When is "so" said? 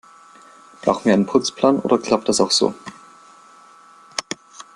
2.49-2.73